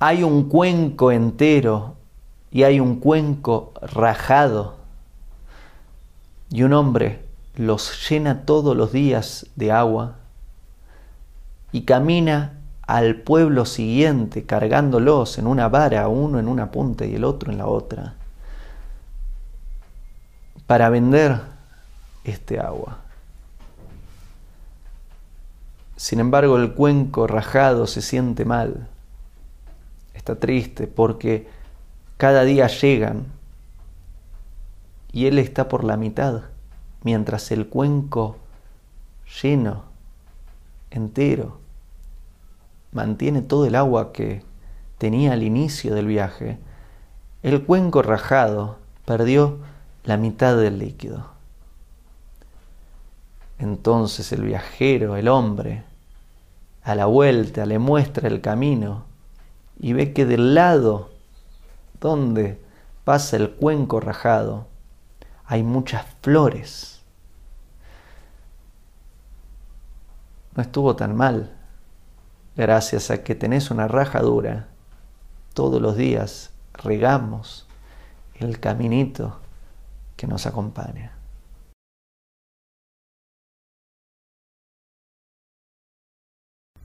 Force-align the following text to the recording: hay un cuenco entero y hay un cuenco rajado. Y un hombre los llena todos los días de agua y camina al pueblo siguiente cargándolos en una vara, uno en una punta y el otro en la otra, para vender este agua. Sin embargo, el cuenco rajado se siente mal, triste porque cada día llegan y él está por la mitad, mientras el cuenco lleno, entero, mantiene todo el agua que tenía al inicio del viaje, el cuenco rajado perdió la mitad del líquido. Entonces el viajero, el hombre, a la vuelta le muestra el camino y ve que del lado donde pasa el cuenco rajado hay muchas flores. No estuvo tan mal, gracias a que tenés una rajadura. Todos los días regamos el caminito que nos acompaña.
hay 0.00 0.22
un 0.22 0.48
cuenco 0.48 1.12
entero 1.12 1.94
y 2.50 2.62
hay 2.64 2.80
un 2.80 2.98
cuenco 2.98 3.74
rajado. 3.82 4.76
Y 6.50 6.62
un 6.62 6.72
hombre 6.72 7.22
los 7.54 8.08
llena 8.08 8.46
todos 8.46 8.74
los 8.74 8.92
días 8.92 9.46
de 9.54 9.70
agua 9.70 10.16
y 11.70 11.82
camina 11.82 12.54
al 12.86 13.16
pueblo 13.16 13.66
siguiente 13.66 14.46
cargándolos 14.46 15.38
en 15.38 15.46
una 15.46 15.68
vara, 15.68 16.08
uno 16.08 16.40
en 16.40 16.48
una 16.48 16.72
punta 16.72 17.04
y 17.04 17.14
el 17.14 17.22
otro 17.22 17.52
en 17.52 17.58
la 17.58 17.66
otra, 17.66 18.14
para 20.66 20.88
vender 20.88 21.40
este 22.24 22.58
agua. 22.58 22.98
Sin 25.96 26.18
embargo, 26.18 26.56
el 26.56 26.72
cuenco 26.72 27.26
rajado 27.26 27.86
se 27.86 28.00
siente 28.00 28.44
mal, 28.46 28.88
triste 30.38 30.86
porque 30.86 31.48
cada 32.16 32.44
día 32.44 32.66
llegan 32.66 33.26
y 35.12 35.26
él 35.26 35.38
está 35.38 35.68
por 35.68 35.84
la 35.84 35.96
mitad, 35.96 36.42
mientras 37.02 37.50
el 37.50 37.68
cuenco 37.68 38.36
lleno, 39.42 39.84
entero, 40.90 41.58
mantiene 42.92 43.42
todo 43.42 43.66
el 43.66 43.74
agua 43.74 44.12
que 44.12 44.42
tenía 44.98 45.32
al 45.32 45.42
inicio 45.42 45.94
del 45.94 46.06
viaje, 46.06 46.58
el 47.42 47.64
cuenco 47.64 48.02
rajado 48.02 48.76
perdió 49.04 49.58
la 50.04 50.16
mitad 50.16 50.56
del 50.56 50.78
líquido. 50.78 51.26
Entonces 53.58 54.32
el 54.32 54.42
viajero, 54.42 55.16
el 55.16 55.28
hombre, 55.28 55.84
a 56.82 56.94
la 56.94 57.06
vuelta 57.06 57.66
le 57.66 57.78
muestra 57.78 58.28
el 58.28 58.40
camino 58.40 59.09
y 59.80 59.94
ve 59.94 60.12
que 60.12 60.26
del 60.26 60.54
lado 60.54 61.10
donde 62.00 62.62
pasa 63.04 63.36
el 63.36 63.50
cuenco 63.50 63.98
rajado 63.98 64.66
hay 65.46 65.62
muchas 65.62 66.06
flores. 66.22 67.00
No 70.54 70.62
estuvo 70.62 70.94
tan 70.96 71.16
mal, 71.16 71.56
gracias 72.56 73.10
a 73.10 73.24
que 73.24 73.34
tenés 73.34 73.70
una 73.70 73.88
rajadura. 73.88 74.68
Todos 75.54 75.80
los 75.80 75.96
días 75.96 76.50
regamos 76.74 77.66
el 78.34 78.60
caminito 78.60 79.40
que 80.16 80.26
nos 80.26 80.46
acompaña. 80.46 81.19